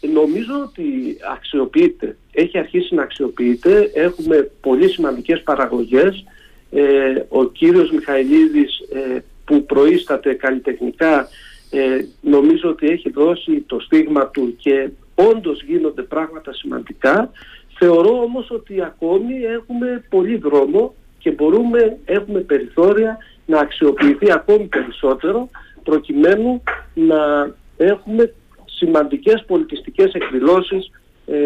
νομίζω 0.00 0.52
ότι 0.66 1.16
αξιοποιείται, 1.32 2.16
έχει 2.32 2.58
αρχίσει 2.58 2.94
να 2.94 3.02
αξιοποιείται, 3.02 3.90
έχουμε 3.94 4.50
πολύ 4.60 4.88
σημαντικές 4.88 5.42
παραγωγές. 5.42 6.24
Ε, 6.70 7.22
ο 7.28 7.44
κύριος 7.44 7.90
Μιχαηλίδης 7.90 8.78
ε, 8.78 9.18
που 9.44 9.64
προείσταται 9.64 10.34
καλλιτεχνικά 10.34 11.28
ε, 11.70 12.04
νομίζω 12.20 12.68
ότι 12.68 12.86
έχει 12.86 13.10
δώσει 13.10 13.64
το 13.66 13.80
στίγμα 13.80 14.26
του 14.26 14.54
και 14.56 14.88
όντως 15.14 15.62
γίνονται 15.62 16.02
πράγματα 16.02 16.52
σημαντικά. 16.52 17.30
Θεωρώ 17.78 18.22
όμως 18.22 18.50
ότι 18.50 18.82
ακόμη 18.82 19.34
έχουμε 19.42 20.04
πολύ 20.08 20.36
δρόμο 20.36 20.94
και 21.28 21.34
μπορούμε, 21.34 21.98
έχουμε 22.04 22.40
περιθώρια 22.40 23.18
να 23.46 23.58
αξιοποιηθεί 23.60 24.32
ακόμη 24.32 24.64
περισσότερο 24.64 25.48
προκειμένου 25.82 26.62
να 26.94 27.50
έχουμε 27.76 28.34
σημαντικές 28.64 29.44
πολιτιστικές 29.46 30.12
εκδηλώσεις 30.12 30.90
ε, 31.26 31.36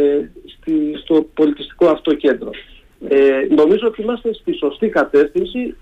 στη, 0.47 0.73
στο 1.03 1.27
πολιτιστικό 1.35 1.87
αυτό 1.87 2.15
κέντρο. 2.15 2.51
Ε, 3.09 3.47
νομίζω 3.55 3.87
ότι 3.87 4.03
είμαστε 4.03 4.35
στη 4.35 4.53
σωστή 4.55 4.89
κατεύθυνση, 4.89 5.75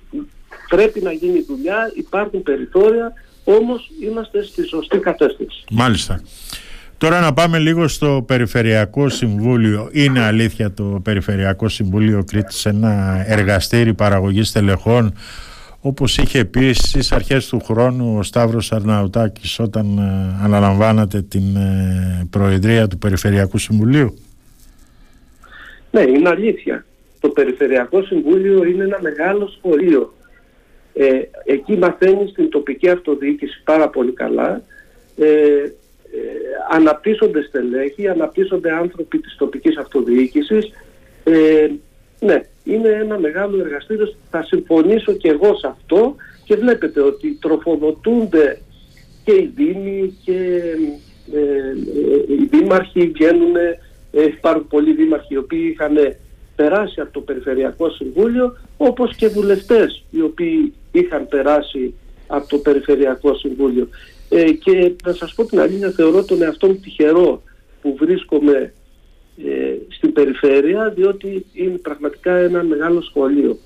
πρέπει 0.69 1.01
να 1.01 1.13
γίνει 1.13 1.41
δουλειά, 1.41 1.93
υπάρχουν 1.95 2.43
περιθώρια, 2.43 3.13
όμως 3.45 3.91
είμαστε 4.03 4.43
στη 4.43 4.67
σωστή 4.67 4.99
κατεύθυνση. 4.99 5.65
Μάλιστα. 5.71 6.23
Τώρα 7.01 7.21
να 7.21 7.33
πάμε 7.33 7.59
λίγο 7.59 7.89
στο 7.89 8.25
Περιφερειακό 8.27 9.09
Συμβούλιο. 9.09 9.89
Είναι 9.93 10.21
αλήθεια 10.21 10.73
το 10.73 11.01
Περιφερειακό 11.05 11.69
Συμβούλιο 11.69 12.25
Κρήτης 12.27 12.67
ένα 12.67 13.25
εργαστήρι 13.27 13.95
παραγωγής 13.95 14.53
τελεχών 14.53 15.15
όπως 15.81 16.19
είχε 16.19 16.45
πει 16.45 16.73
στις 16.73 17.13
αρχές 17.13 17.49
του 17.49 17.61
χρόνου 17.65 18.17
ο 18.19 18.23
Σταύρος 18.23 18.73
Αρναουτάκης 18.73 19.59
όταν 19.59 19.99
ε, 19.99 20.45
αναλαμβάνατε 20.45 21.23
την 21.23 21.57
ε, 21.57 22.27
Προεδρία 22.31 22.89
του 22.89 22.99
Περιφερειακού 22.99 23.59
Συμβουλίου; 23.59 24.15
Ναι, 25.91 26.01
είναι 26.01 26.29
αλήθεια. 26.29 26.85
το 27.21 27.29
Περιφερειακό 27.29 28.03
Συμβούλιο 28.03 28.65
είναι 28.65 28.85
ένα 28.85 28.99
μεγάλο 29.03 29.53
σχολείο. 29.59 30.15
Ε, 30.95 31.09
εκεί 31.45 31.77
μαθαίνεις 31.77 32.33
την 32.33 32.49
τοπική 32.51 32.89
αυτοδιοίκηση 32.89 33.63
πάρα 33.65 33.89
πολύ 33.89 34.13
καλά. 34.13 34.63
Ε, 35.17 35.27
ε, 35.27 35.75
αναπτύσσονται 36.71 37.43
στελέχη, 37.43 38.09
αναπτύσσονται 38.09 38.73
άνθρωποι 38.73 39.19
της 39.19 39.37
τοπικής 39.37 39.77
αυτοδιοίκησης. 39.77 40.73
Ε, 41.25 41.69
ναι, 42.21 42.41
είναι 42.65 42.89
ένα 42.89 43.19
μεγάλο 43.19 43.61
εργαστήριο. 43.61 44.15
Θα 44.31 44.43
συμφωνήσω 44.43 45.13
και 45.13 45.29
εγώ 45.29 45.57
σε 45.57 45.67
αυτό 45.67 46.17
και 46.45 46.57
βλέπετε 46.57 47.01
ότι 47.01 47.39
τροφοδοτούνται 47.41 48.61
και 49.25 49.33
οι 49.33 49.53
δήμοι 49.55 50.19
και 50.25 50.63
ε, 51.33 51.39
ε, 51.39 52.35
οι 52.35 52.49
δήμαρχοι 52.51 53.07
βγαίνουν, 53.07 53.57
ε, 54.11 54.25
υπάρχουν 54.25 54.67
πολλοί 54.67 54.95
δήμαρχοι 54.95 55.35
οι 55.35 55.37
οποίοι 55.37 55.71
είχαν 55.73 56.17
περάσει 56.57 57.01
από 57.01 57.13
το 57.13 57.21
Περιφερειακό 57.21 57.91
Συμβούλιο 57.91 58.57
όπως 58.77 59.17
και 59.17 59.29
βουλευτές 59.29 60.05
οι 60.11 60.21
οποίοι 60.21 60.73
είχαν 60.93 61.29
περάσει 61.29 61.95
από 62.27 62.49
το 62.49 62.59
Περιφερειακό 62.59 63.35
Συμβούλιο. 63.35 63.89
Ε, 64.33 64.53
και 64.53 64.93
να 65.05 65.13
σας 65.13 65.35
πω 65.35 65.45
την 65.45 65.61
αλήθεια 65.61 65.91
θεωρώ 65.91 66.25
τον 66.25 66.43
εαυτό 66.43 66.67
μου 66.67 66.75
τυχερό 66.75 67.43
που 67.83 67.97
βρίσκομαι 67.99 68.73
ε, 69.45 69.75
στην 69.89 70.13
περιφέρεια 70.13 70.93
διότι 70.97 71.47
είναι 71.53 71.77
πραγματικά 71.77 72.37
ένα 72.37 72.63
μεγάλο 72.63 73.01
σχολείο. 73.01 73.59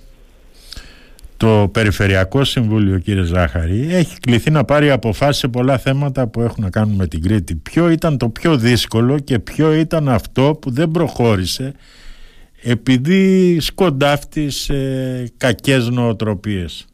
Το 1.37 1.69
Περιφερειακό 1.73 2.45
Συμβούλιο 2.45 2.99
κύριε 2.99 3.23
Ζάχαρη 3.23 3.89
έχει 3.91 4.19
κληθεί 4.21 4.51
να 4.51 4.65
πάρει 4.65 4.91
αποφάσεις 4.91 5.41
σε 5.41 5.49
πολλά 5.49 5.79
θέματα 5.79 6.27
που 6.27 6.41
έχουν 6.41 6.65
να 6.65 6.71
κάνουν 6.71 6.95
με 6.95 7.07
την 7.07 7.23
Κρήτη. 7.23 7.55
Ποιο 7.55 7.91
ήταν 7.91 8.17
το 8.17 8.29
πιο 8.29 8.57
δύσκολο 8.57 9.19
και 9.19 9.39
ποιο 9.39 9.73
ήταν 9.73 10.09
αυτό 10.09 10.59
που 10.61 10.71
δεν 10.71 10.91
προχώρησε 10.91 11.75
επειδή 12.63 13.61
σκοντάφτει 13.61 14.51
σε 14.51 14.75
κακές 15.37 15.89
νοοτροπίες; 15.89 16.87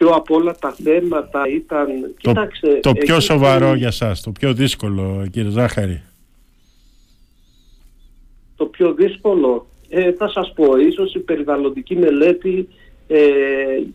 Ποιο 0.00 0.08
από 0.08 0.34
όλα 0.34 0.54
τα 0.58 0.74
θέματα 0.84 1.42
ήταν... 1.48 1.86
Το, 2.20 2.28
Κοιτάξτε, 2.30 2.80
το 2.82 2.92
πιο 2.92 3.20
σοβαρό 3.20 3.74
για 3.74 3.90
σας, 3.90 4.20
το 4.22 4.30
πιο 4.30 4.52
δύσκολο 4.52 5.26
κύριε 5.32 5.50
Ζάχαρη. 5.50 6.02
Το 8.56 8.64
πιο 8.64 8.92
δύσκολο, 8.92 9.66
ε, 9.88 10.12
θα 10.12 10.28
σας 10.28 10.52
πω, 10.54 10.76
ίσως 10.76 11.14
η 11.14 11.18
περιβαλλοντική 11.18 11.96
μελέτη 11.96 12.68
ε, 13.06 13.20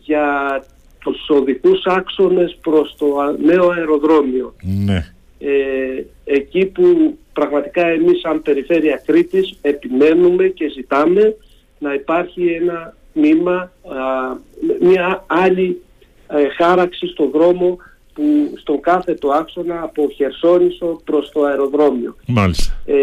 για 0.00 0.64
τους 0.98 1.28
οδικούς 1.28 1.84
άξονες 1.84 2.58
προς 2.60 2.94
το 2.98 3.06
νέο 3.44 3.70
αεροδρόμιο. 3.70 4.54
Ναι. 4.84 5.12
Ε, 5.38 6.04
εκεί 6.24 6.66
που 6.66 7.18
πραγματικά 7.32 7.86
εμείς 7.86 8.20
σαν 8.20 8.42
Περιφέρεια 8.42 9.02
Κρήτης 9.06 9.58
επιμένουμε 9.60 10.46
και 10.46 10.68
ζητάμε 10.68 11.36
να 11.78 11.94
υπάρχει 11.94 12.46
ένα 12.46 12.96
μήμα, 13.12 13.72
μια 14.80 15.24
άλλη 15.26 15.80
ε, 16.28 16.48
χάραξη 16.48 17.06
στο 17.06 17.28
δρόμο 17.32 17.76
που 18.14 18.52
στον 18.60 18.80
κάθε 18.80 19.14
το 19.14 19.30
άξονα 19.30 19.82
από 19.82 20.10
Χερσόνησο 20.10 21.00
προς 21.04 21.30
το 21.30 21.44
αεροδρόμιο. 21.44 22.16
Μάλιστα. 22.26 22.72
Ε, 22.86 22.94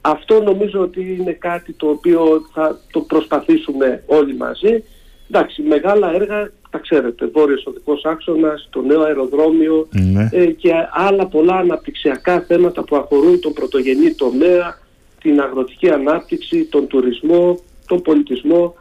αυτό 0.00 0.42
νομίζω 0.42 0.80
ότι 0.80 1.16
είναι 1.20 1.32
κάτι 1.32 1.72
το 1.72 1.88
οποίο 1.88 2.42
θα 2.52 2.80
το 2.92 3.00
προσπαθήσουμε 3.00 4.02
όλοι 4.06 4.36
μαζί. 4.36 4.84
Εντάξει, 5.28 5.62
μεγάλα 5.62 6.14
έργα 6.14 6.50
τα 6.72 6.78
ξέρετε, 6.78 7.26
βόρειος 7.26 7.66
οδικός 7.66 8.04
άξονας, 8.04 8.68
το 8.70 8.82
νέο 8.82 9.02
αεροδρόμιο 9.02 9.88
ναι. 9.90 10.28
ε, 10.32 10.46
και 10.46 10.72
άλλα 10.92 11.26
πολλά 11.26 11.54
αναπτυξιακά 11.54 12.40
θέματα 12.40 12.84
που 12.84 12.96
αφορούν 12.96 13.40
τον 13.40 13.52
πρωτογενή 13.52 14.14
τομέα, 14.14 14.78
την 15.20 15.40
αγροτική 15.40 15.90
ανάπτυξη, 15.90 16.64
τον 16.64 16.86
τουρισμό, 16.86 17.58
τον 17.86 18.02
πολιτισμό. 18.02 18.74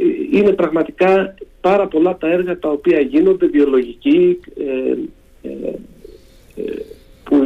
Ε, 0.00 0.38
είναι 0.38 0.52
πραγματικά 0.52 1.34
πάρα 1.60 1.86
πολλά 1.86 2.16
τα 2.16 2.30
έργα 2.30 2.58
τα 2.58 2.68
οποία 2.68 3.00
γίνονται, 3.00 3.46
βιολογικοί, 3.46 4.40
ε, 4.58 4.96
που, 7.24 7.36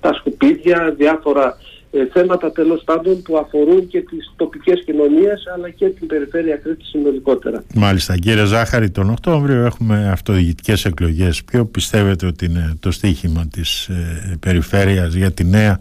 τα 0.00 0.12
σκουπίδια, 0.12 0.94
διάφορα 0.98 1.56
ε, 1.94 2.06
θέματα 2.12 2.52
τέλος 2.52 2.82
πάντων 2.84 3.22
που 3.22 3.36
αφορούν 3.36 3.86
και 3.86 4.00
τις 4.00 4.32
τοπικές 4.36 4.82
κοινωνίες 4.84 5.42
αλλά 5.54 5.70
και 5.70 5.88
την 5.88 6.06
περιφέρεια 6.06 6.56
Κρήτη 6.56 6.84
συνολικότερα. 6.84 7.64
Μάλιστα. 7.74 8.16
Κύριε 8.16 8.44
Ζάχαρη, 8.44 8.90
τον 8.90 9.10
Οκτώβριο 9.10 9.64
έχουμε 9.64 10.08
αυτοδιοικητικές 10.10 10.84
εκλογές. 10.84 11.44
Ποιο 11.44 11.66
πιστεύετε 11.66 12.26
ότι 12.26 12.44
είναι 12.44 12.74
το 12.80 12.90
στίχημα 12.90 13.46
της 13.52 13.88
ε, 13.88 14.36
περιφέρειας 14.40 15.14
για 15.14 15.30
τη 15.32 15.44
νέα 15.44 15.78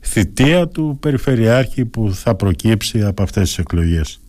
θητεία 0.00 0.68
του 0.68 0.98
Περιφερειάρχη 1.00 1.84
που 1.84 2.10
θα 2.14 2.34
προκύψει 2.34 3.02
από 3.02 3.22
αυτές 3.22 3.42
τις 3.42 3.58
εκλογές; 3.58 4.19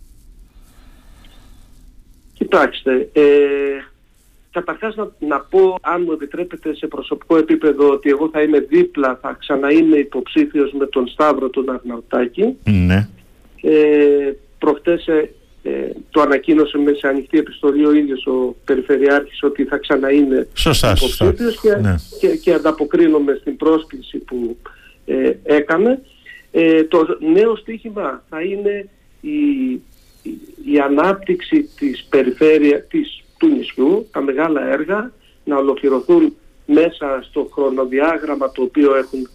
Κοιτάξτε, 2.42 3.08
ε, 3.12 3.22
Καταρχάς 4.52 4.96
να, 4.96 5.10
να 5.18 5.40
πω, 5.40 5.78
αν 5.82 6.02
μου 6.02 6.12
επιτρέπετε 6.12 6.74
σε 6.74 6.86
προσωπικό 6.86 7.36
επίπεδο, 7.36 7.90
ότι 7.90 8.10
εγώ 8.10 8.28
θα 8.32 8.42
είμαι 8.42 8.58
δίπλα, 8.58 9.18
θα 9.22 9.36
ξαναείμαι 9.38 9.96
υποψήφιος 9.96 10.72
με 10.72 10.86
τον 10.86 11.08
Σταύρο 11.08 11.50
τον 11.50 11.70
Αρναουτάκη. 11.70 12.56
Ναι. 12.64 13.08
Ε, 13.62 14.32
προχτές 14.58 15.06
ε, 15.06 15.30
ε, 15.62 15.70
το 16.10 16.20
ανακοίνωσε 16.20 16.78
με 16.78 16.92
σε 16.92 17.08
ανοιχτή 17.08 17.38
επιστολή 17.38 17.86
ο 17.86 17.92
ίδιος 17.92 18.26
ο 18.26 18.56
Περιφερειάρχης 18.64 19.42
ότι 19.42 19.64
θα 19.64 19.76
ξαναείμαι 19.76 20.48
υποψήφιος 20.96 21.60
και, 21.60 21.74
ναι. 21.74 21.94
και, 22.20 22.28
και, 22.28 22.52
ανταποκρίνομαι 22.52 23.36
στην 23.40 23.56
πρόσκληση 23.56 24.18
που 24.18 24.56
ε, 25.04 25.32
έκανε. 25.42 26.02
Ε, 26.50 26.84
το 26.84 27.06
νέο 27.32 27.56
στίχημα 27.56 28.24
θα 28.28 28.42
είναι 28.42 28.88
η, 29.20 29.30
η, 30.22 30.30
η 30.72 30.78
ανάπτυξη 30.78 31.62
της 31.62 32.06
περιφέρεια, 32.10 32.82
της 32.82 33.22
του 33.38 33.48
νησιού, 33.48 34.08
τα 34.12 34.20
μεγάλα 34.20 34.72
έργα 34.72 35.12
να 35.44 35.56
ολοκληρωθούν 35.56 36.36
μέσα 36.66 37.22
στο 37.22 37.48
χρονοδιάγραμμα 37.52 38.52
το 38.52 38.62
οποίο 38.62 38.96
έχουν, 38.96 39.28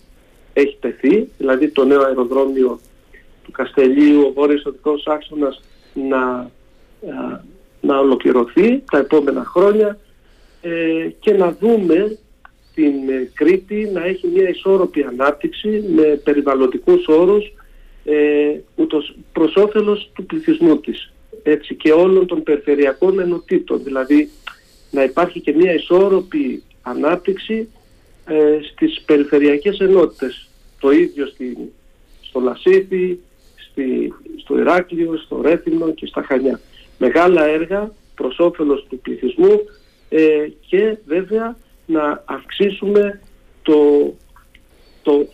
έχει 0.53 0.77
τεθεί, 0.79 1.29
δηλαδή 1.37 1.69
το 1.69 1.85
νέο 1.85 2.01
αεροδρόμιο 2.01 2.79
του 3.43 3.51
Καστελίου, 3.51 4.21
ο 4.21 4.31
Βόρειος 4.33 4.65
Οδικός 4.65 5.07
Άξονας 5.07 5.61
να, 5.93 6.51
να 7.81 7.97
ολοκληρωθεί 7.99 8.83
τα 8.91 8.97
επόμενα 8.97 9.45
χρόνια 9.45 9.97
ε, 10.61 11.09
και 11.19 11.33
να 11.33 11.51
δούμε 11.59 12.17
την 12.73 13.09
ε, 13.09 13.31
Κρήτη 13.33 13.89
να 13.93 14.05
έχει 14.05 14.27
μια 14.27 14.49
ισόρροπη 14.49 15.03
ανάπτυξη 15.03 15.83
με 15.95 16.03
περιβαλλοντικούς 16.23 17.07
όρους 17.07 17.53
ε, 18.09 18.59
ούτως 18.75 19.15
προς 19.31 19.55
όφελος 19.55 20.11
του 20.13 20.25
πληθυσμού 20.25 20.79
της 20.79 21.11
έτσι, 21.43 21.75
και 21.75 21.91
όλων 21.91 22.27
των 22.27 22.43
περιφερειακών 22.43 23.19
ενωτήτων. 23.19 23.83
Δηλαδή 23.83 24.29
να 24.91 25.03
υπάρχει 25.03 25.39
και 25.39 25.53
μια 25.53 25.73
ισόρροπη 25.73 26.63
ανάπτυξη 26.81 27.69
ε, 28.25 28.59
στις 28.71 29.01
περιφερειακές 29.05 29.79
ενότητες. 29.79 30.49
Το 30.79 30.91
ίδιο 30.91 31.27
στη, 31.27 31.71
στο 32.21 32.39
Λασίθι, 32.39 33.19
στη, 33.55 34.13
στο 34.39 34.59
Ηράκλειο, 34.59 35.17
στο 35.17 35.41
Ρέθυμνο 35.41 35.91
και 35.91 36.05
στα 36.05 36.23
Χανιά. 36.23 36.59
Μεγάλα 36.97 37.45
έργα 37.45 37.91
προς 38.15 38.39
όφελος 38.39 38.85
του 38.89 38.99
πληθυσμού 38.99 39.61
ε, 40.09 40.47
και 40.67 40.97
βέβαια 41.05 41.57
να 41.85 42.23
αυξήσουμε 42.25 43.21
το, 43.61 44.13
το, 45.01 45.27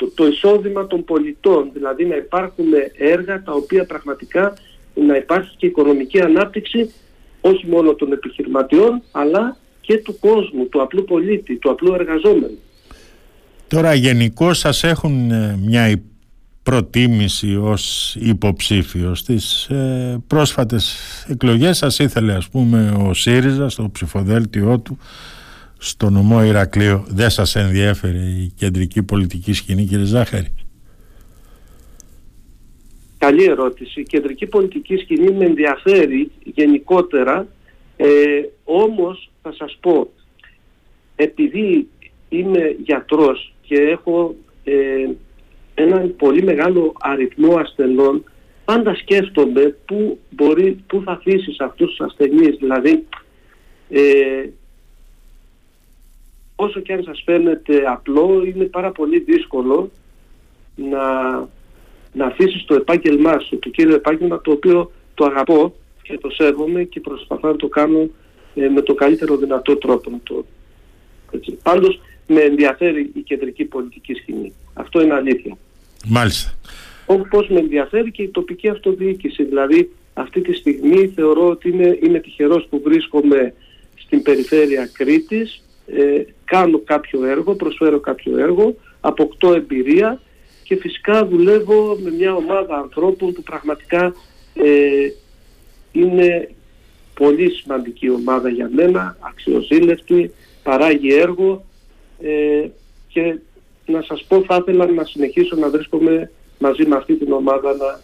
το, 0.00 0.06
το, 0.06 0.12
το 0.14 0.26
εισόδημα 0.26 0.86
των 0.86 1.04
πολιτών. 1.04 1.70
Δηλαδή 1.72 2.04
να 2.04 2.16
υπάρχουν 2.16 2.64
έργα 2.98 3.42
τα 3.42 3.52
οποία 3.52 3.84
πραγματικά 3.86 4.54
να 4.94 5.16
υπάρχει 5.16 5.56
και 5.56 5.66
οικονομική 5.66 6.20
ανάπτυξη 6.20 6.90
όχι 7.40 7.66
μόνο 7.66 7.94
των 7.94 8.12
επιχειρηματιών 8.12 9.02
αλλά 9.10 9.56
και 9.80 9.98
του 9.98 10.18
κόσμου, 10.18 10.68
του 10.68 10.82
απλού 10.82 11.04
πολίτη, 11.04 11.56
του 11.56 11.70
απλού 11.70 11.94
εργαζόμενου. 11.94 12.58
Τώρα 13.68 13.94
γενικώ 13.94 14.52
σας 14.52 14.84
έχουν 14.84 15.30
ε, 15.30 15.58
μια 15.66 16.02
προτίμηση 16.62 17.56
ως 17.56 18.16
υποψήφιος 18.20 19.18
στις 19.18 19.64
ε, 19.64 20.18
πρόσφατες 20.26 20.96
εκλογές 21.28 21.76
σας 21.76 21.98
ήθελε 21.98 22.34
ας 22.34 22.48
πούμε 22.48 22.94
ο 23.08 23.14
ΣΥΡΙΖΑ 23.14 23.68
στο 23.68 23.90
ψηφοδέλτιό 23.92 24.78
του 24.78 24.98
στο 25.82 26.10
νομό 26.10 26.44
Ηρακλείο 26.44 27.04
δεν 27.08 27.30
σας 27.30 27.56
ενδιέφερε 27.56 28.18
η 28.18 28.52
κεντρική 28.56 29.02
πολιτική 29.02 29.52
σκηνή 29.52 29.84
κύριε 29.84 30.04
Ζάχαρη; 30.04 30.54
Καλή 33.18 33.44
ερώτηση. 33.44 34.00
Η 34.00 34.02
κεντρική 34.02 34.46
πολιτική 34.46 34.96
σκηνή 34.96 35.32
με 35.32 35.44
ενδιαφέρει 35.44 36.30
γενικότερα, 36.44 37.46
ε, 37.96 38.06
όμως 38.64 39.30
θα 39.42 39.52
σας 39.52 39.78
πω, 39.80 40.10
επειδή 41.16 41.88
είμαι 42.28 42.76
γιατρός 42.84 43.54
και 43.60 43.74
έχω 43.74 44.34
ε, 44.64 45.08
έναν 45.74 46.16
πολύ 46.16 46.42
μεγάλο 46.42 46.92
αριθμό 47.00 47.56
ασθενών, 47.56 48.24
πάντα 48.64 48.94
σκέφτομαι 48.94 49.76
πού, 49.84 50.18
μπορεί, 50.30 50.84
πού 50.86 51.02
θα 51.04 51.12
αφήσεις 51.12 51.60
αυτούς 51.60 51.88
τους 51.88 52.00
ασθενείς. 52.00 52.56
Δηλαδή, 52.58 53.06
ε, 53.88 54.48
όσο 56.64 56.80
και 56.80 56.92
αν 56.92 57.02
σας 57.02 57.22
φαίνεται 57.24 57.82
απλό, 57.86 58.42
είναι 58.44 58.64
πάρα 58.64 58.90
πολύ 58.90 59.18
δύσκολο 59.18 59.90
να 60.74 61.02
να 62.12 62.26
αφήσεις 62.26 62.64
το 62.64 62.74
επάγγελμά 62.74 63.38
σου, 63.38 63.58
το 63.58 63.68
κύριο 63.68 63.94
επάγγελμα 63.94 64.40
το 64.40 64.50
οποίο 64.50 64.92
το 65.14 65.24
αγαπώ 65.24 65.74
και 66.02 66.18
το 66.18 66.30
σέβομαι 66.30 66.82
και 66.84 67.00
προσπαθώ 67.00 67.48
να 67.48 67.56
το 67.56 67.68
κάνω 67.68 68.08
ε, 68.54 68.68
με 68.68 68.80
το 68.80 68.94
καλύτερο 68.94 69.36
δυνατό 69.36 69.76
τρόπο. 69.76 70.10
Να 70.10 70.18
το, 70.22 70.44
έτσι. 71.30 71.58
Πάντως 71.62 72.00
με 72.26 72.40
ενδιαφέρει 72.40 73.10
η 73.14 73.20
κεντρική 73.20 73.64
πολιτική 73.64 74.14
σκηνή. 74.14 74.52
Αυτό 74.72 75.02
είναι 75.02 75.14
αλήθεια. 75.14 75.56
Μάλιστα. 76.06 76.52
Όπως 77.06 77.48
με 77.48 77.58
ενδιαφέρει 77.58 78.10
και 78.10 78.22
η 78.22 78.28
τοπική 78.28 78.68
αυτοδιοίκηση. 78.68 79.44
Δηλαδή 79.44 79.90
αυτή 80.14 80.40
τη 80.40 80.52
στιγμή 80.52 81.06
θεωρώ 81.14 81.48
ότι 81.48 81.68
είναι, 81.68 81.98
είναι 82.02 82.18
τυχερός 82.18 82.66
που 82.70 82.80
βρίσκομαι 82.84 83.54
στην 83.94 84.22
περιφέρεια 84.22 84.90
Κρήτης, 84.92 85.62
ε, 85.96 86.24
κάνω 86.44 86.78
κάποιο 86.78 87.24
έργο, 87.24 87.54
προσφέρω 87.54 88.00
κάποιο 88.00 88.38
έργο, 88.38 88.74
αποκτώ 89.00 89.52
εμπειρία 89.52 90.20
και 90.62 90.76
φυσικά 90.76 91.26
δουλεύω 91.26 91.98
με 92.02 92.10
μια 92.10 92.34
ομάδα 92.34 92.76
ανθρώπων 92.76 93.32
που 93.32 93.42
πραγματικά 93.42 94.14
ε, 94.54 95.10
είναι 95.92 96.50
πολύ 97.14 97.50
σημαντική 97.50 98.10
ομάδα 98.10 98.48
για 98.48 98.70
μένα, 98.74 99.16
αξιοζήλευτη, 99.20 100.32
παράγει 100.62 101.14
έργο 101.14 101.64
ε, 102.20 102.68
και 103.08 103.38
να 103.86 104.02
σας 104.02 104.24
πω 104.28 104.44
θα 104.46 104.56
ήθελα 104.60 104.86
να 104.86 105.04
συνεχίσω 105.04 105.56
να 105.56 105.68
βρίσκομαι 105.68 106.30
μαζί 106.58 106.86
με 106.86 106.96
αυτή 106.96 107.14
την 107.14 107.32
ομάδα 107.32 107.76
να, 107.76 108.00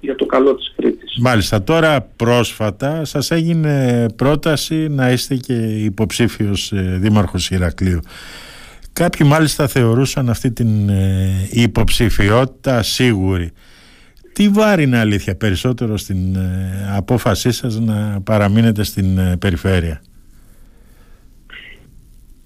για 0.00 0.14
το 0.14 0.26
καλό 0.26 0.54
της 0.54 0.72
Κρήτης. 0.76 1.16
Μάλιστα, 1.20 1.62
τώρα 1.62 2.00
πρόσφατα 2.16 3.04
σας 3.04 3.30
έγινε 3.30 4.06
πρόταση 4.16 4.88
να 4.88 5.10
είστε 5.10 5.36
και 5.36 5.54
υποψήφιος 5.84 6.72
ε, 6.72 6.96
δήμαρχος 7.00 7.50
Ηρακλείου. 7.50 8.00
Κάποιοι 8.92 9.26
μάλιστα 9.30 9.66
θεωρούσαν 9.66 10.28
αυτή 10.28 10.52
την 10.52 10.88
ε, 10.88 11.48
υποψηφιότητα 11.50 12.82
σίγουρη. 12.82 13.52
Τι 14.32 14.48
βάρη 14.48 14.82
είναι 14.82 14.98
αλήθεια 14.98 15.36
περισσότερο 15.36 15.96
στην 15.96 16.34
ε, 16.34 16.94
απόφασή 16.96 17.52
σας 17.52 17.80
να 17.80 18.20
παραμείνετε 18.24 18.82
στην 18.82 19.18
ε, 19.18 19.36
περιφέρεια; 19.36 20.02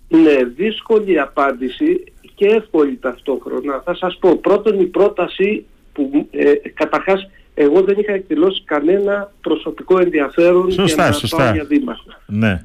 Ναι, 0.09 0.45
δύσκολη 0.57 1.19
απάντηση 1.19 2.05
και 2.35 2.47
εύκολη 2.47 2.97
ταυτόχρονα. 2.97 3.83
Θα 3.85 3.95
σας 3.95 4.19
πω, 4.21 4.37
πρώτον 4.37 4.81
η 4.81 4.87
πρόταση 4.87 5.65
που 5.93 6.29
ε, 6.31 6.53
καταρχάς 6.75 7.29
εγώ 7.63 7.83
δεν 7.83 7.99
είχα 7.99 8.13
εκδηλώσει 8.13 8.63
κανένα 8.65 9.33
προσωπικό 9.41 9.99
ενδιαφέρον 9.99 10.73
σωστά, 10.73 11.03
για 11.03 11.07
να 11.07 11.13
σωστά. 11.13 11.37
πάω 11.37 11.53
για 11.53 11.65
δήμαρχο. 11.65 12.09
Ναι. 12.27 12.65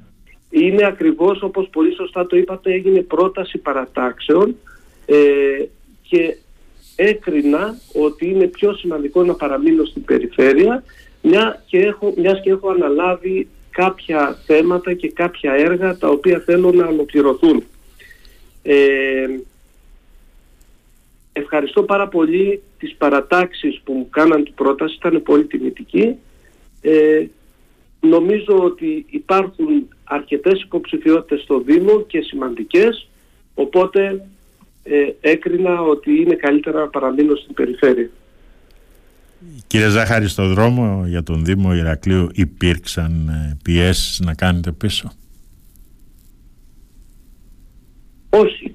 Είναι 0.50 0.86
ακριβώς 0.86 1.42
όπως 1.42 1.70
πολύ 1.72 1.94
σωστά 1.94 2.25
το 2.28 2.38
είπατε 2.38 2.74
έγινε 2.74 3.02
πρόταση 3.02 3.58
παρατάξεων 3.58 4.56
ε, 5.06 5.16
και 6.02 6.38
έκρινα 6.96 7.75
ότι 7.94 8.30
είναι 8.30 8.48
πιο 8.48 8.74
σημαντικό 8.74 9.24
να 9.24 9.34
παραμείνω 9.34 9.86
στην 9.86 10.06
περιφέρεια 10.06 10.84
μια 11.22 11.64
και 11.66 11.78
έχω, 11.78 12.14
μιας 12.18 12.42
και 12.42 12.50
έχω 12.50 12.70
αναλάβει 12.70 13.48
κάποια 13.70 14.38
θέματα 14.46 14.94
και 14.94 15.12
κάποια 15.12 15.54
έργα 15.54 15.98
τα 15.98 16.08
οποία 16.10 16.40
θέλω 16.46 16.72
να 16.72 16.88
ολοκληρωθούν. 16.88 17.64
Ε, 18.64 18.75
ευχαριστώ 21.39 21.84
πάρα 21.84 22.08
πολύ 22.08 22.62
τις 22.77 22.96
παρατάξεις 22.96 23.82
που 23.84 23.94
μου 23.94 24.10
κάναν 24.10 24.44
την 24.44 24.54
πρόταση, 24.54 24.96
ήταν 24.96 25.24
πολύ 25.24 25.46
τιμητική. 25.46 26.15
Ε, 26.82 27.25
νομίζω 28.00 28.63
ότι 28.63 29.06
υπάρχουν 29.10 29.88
αρκετές 30.04 30.62
υποψηφιότητες 30.62 31.42
στο 31.42 31.60
Δήμο 31.60 32.01
και 32.01 32.22
σημαντικές, 32.22 33.10
οπότε 33.54 34.27
ε, 34.84 35.12
έκρινα 35.22 35.82
ότι 35.82 36.12
είναι 36.22 36.36
καλύτερα 36.36 36.80
να 36.80 36.88
παραμείνω 36.88 37.36
στην 37.36 37.54
περιφέρεια. 37.54 38.10
Κύριε 39.68 39.89
Ζάχαρη, 39.89 40.27
στο 40.27 40.48
δρόμο 40.48 41.04
για 41.08 41.24
τον 41.24 41.46
Δήμο 41.46 41.75
Ηρακλείου 41.75 42.30
υπήρξαν 42.34 43.27
ε, 43.27 43.58
πιέσεις 43.63 44.20
να 44.20 44.34
κάνετε 44.34 44.72
πίσω; 44.72 45.12
Όχι. 48.29 48.75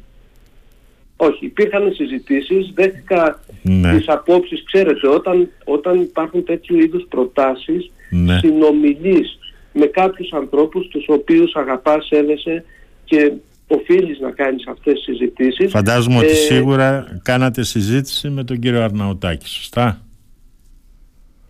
Όχι. 1.23 1.45
Υπήρχαν 1.45 1.93
συζητήσεις, 1.95 2.71
δέχτηκα 2.75 3.41
Ναι. 3.63 3.97
τις 3.97 4.09
απόψεις. 4.09 4.63
Ξέρετε, 4.65 5.09
όταν, 5.09 5.49
όταν 5.65 6.01
υπάρχουν 6.01 6.45
τέτοιου 6.45 6.79
είδους 6.79 7.07
προτάσεις, 7.09 7.91
Ναι. 8.11 8.39
συνομιλείς 8.39 9.39
με 9.73 9.87
κάποιους 9.87 10.33
ανθρώπους 10.33 10.89
τους 10.89 11.05
οποίους 11.09 11.55
αγαπάς, 11.55 12.07
σέβεσαι 12.07 12.65
και 13.05 13.33
οφείλεις 13.67 14.19
να 14.21 14.31
κάνεις 14.31 14.67
αυτές 14.67 14.93
τις 14.95 15.03
συζητήσεις. 15.03 15.71
Φαντάζομαι 15.71 16.17
ότι 16.17 16.27
Ε, 16.27 16.35
σίγουρα 16.35 17.21
κάνατε 17.23 17.63
συζήτηση 17.65 18.29
με 18.29 18.45
τον 18.45 18.59
κύριο 18.59 18.83
Αρναουτάκη, 18.83 19.49
σωστά; 19.49 20.01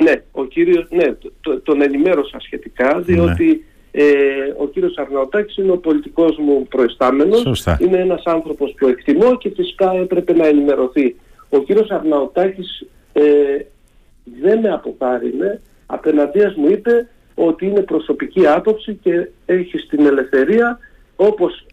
Ναι, 0.02 0.12
ο 0.30 0.44
κύριος, 0.44 0.86
ναι, 0.90 1.04
το- 1.12 1.32
το- 1.40 1.60
τον 1.60 1.82
ενημέρωσα 1.82 2.40
σχετικά, 2.40 3.00
διότι 3.00 3.64
ε, 3.90 4.04
ο 4.58 4.68
κύριος 4.68 4.96
Αρναουτάκης 4.96 5.56
είναι 5.56 5.72
ο 5.72 5.78
πολιτικός 5.78 6.38
μου 6.38 6.66
προϊστάμενος. 6.68 7.40
Σωστά. 7.40 7.78
Είναι 7.80 7.98
ένας 7.98 8.22
άνθρωπος 8.24 8.74
που 8.76 8.86
εκτιμώ 8.86 9.36
και 9.36 9.50
φυσικά 9.56 9.92
έπρεπε 9.92 10.32
να 10.32 10.46
ενημερωθεί. 10.46 11.16
Ο 11.48 11.58
κύριος 11.58 11.90
Αρναουτάκης 11.90 12.86
ε, 13.12 13.22
δεν 14.42 14.58
με 14.58 14.68
αποπάρινε, 14.68 15.60
απέναντίας 15.86 16.54
μου 16.54 16.68
είπε 16.70 17.08
ότι 17.34 17.66
είναι 17.66 17.80
προσωπική 17.80 18.46
άποψη 18.46 18.94
και 18.94 19.28
έχει 19.46 19.86
την 19.88 20.06
ελευθερία 20.06 20.78
όπως 21.16 21.66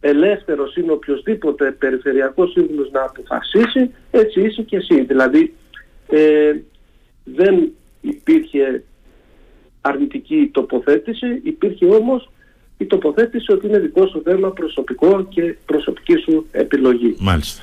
ελεύθερος 0.00 0.76
είναι 0.76 0.92
οποιοδήποτε 0.92 1.70
περιφερειακός 1.70 2.50
σύμβουλος 2.50 2.90
να 2.90 3.02
αποφασίσει, 3.02 3.90
έτσι 4.10 4.40
είσαι 4.40 4.62
και 4.62 4.76
εσύ. 4.76 5.04
Δηλαδή 5.04 5.54
ε, 6.08 6.52
δεν 7.24 7.72
υπήρχε 8.00 8.82
αρνητική 9.82 10.48
τοποθέτηση, 10.52 11.26
υπήρχε 11.42 11.86
όμως 11.86 12.30
η 12.76 12.86
τοποθέτηση 12.86 13.52
ότι 13.52 13.66
είναι 13.66 13.78
δικό 13.78 14.06
σου 14.06 14.22
θέμα 14.24 14.50
προσωπικό 14.52 15.26
και 15.28 15.56
προσωπική 15.66 16.14
σου 16.16 16.46
επιλογή. 16.50 17.16
Μάλιστα. 17.18 17.62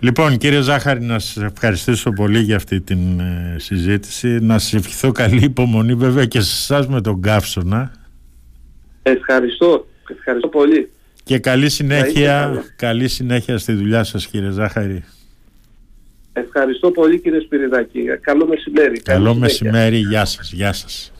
Λοιπόν 0.00 0.36
κύριε 0.36 0.60
Ζάχαρη 0.60 1.00
να 1.00 1.18
σας 1.18 1.42
ευχαριστήσω 1.42 2.10
πολύ 2.12 2.38
για 2.38 2.56
αυτή 2.56 2.80
την 2.80 3.20
ε, 3.20 3.56
συζήτηση 3.58 4.28
να 4.28 4.58
σας 4.58 4.74
ευχηθώ 4.74 5.12
καλή 5.12 5.44
υπομονή 5.44 5.94
βέβαια 5.94 6.24
και 6.24 6.40
σε 6.40 6.72
εσάς 6.74 6.88
με 6.88 7.00
τον 7.00 7.20
Καύσωνα 7.22 7.92
Ευχαριστώ, 9.02 9.86
ευχαριστώ 10.10 10.48
πολύ. 10.48 10.90
και 11.24 11.38
καλή 11.38 11.60
Να 11.60 11.66
είστε 11.66 11.82
συνέχεια, 11.84 12.40
καλά. 12.40 12.64
καλή 12.76 13.08
συνέχεια 13.08 13.58
στη 13.58 13.72
δουλειά 13.72 14.04
σας 14.04 14.26
κύριε 14.26 14.50
Ζάχαρη. 14.50 15.04
Ευχαριστώ 16.44 16.90
πολύ 16.90 17.20
κύριε 17.20 17.40
Σπυριδάκη. 17.40 18.04
Καλό 18.20 18.46
μεσημέρι. 18.46 19.00
Καλή 19.00 19.18
Καλό 19.18 19.32
συνέχεια. 19.32 19.40
μεσημέρι, 19.70 19.96
γεια 19.96 20.24
σας, 20.24 20.52
γεια 20.52 20.72
σας. 20.72 21.12